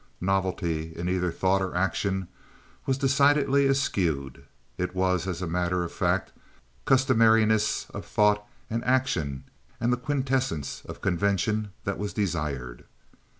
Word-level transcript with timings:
Novelty 0.19 0.93
in 0.97 1.07
either 1.07 1.31
thought 1.31 1.61
or 1.61 1.75
action 1.75 2.27
was 2.87 2.97
decidedly 2.97 3.67
eschewed. 3.69 4.45
It 4.75 4.95
was, 4.95 5.27
as 5.27 5.43
a 5.43 5.47
matter 5.47 5.83
of 5.83 5.91
fact, 5.91 6.31
customariness 6.87 7.87
of 7.91 8.03
thought 8.03 8.43
and 8.67 8.83
action 8.83 9.43
and 9.79 9.93
the 9.93 9.97
quintessence 9.97 10.81
of 10.85 11.01
convention 11.01 11.69
that 11.83 11.99
was 11.99 12.13
desired. 12.13 12.85